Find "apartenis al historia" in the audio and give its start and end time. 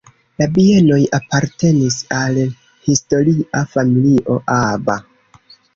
1.17-3.65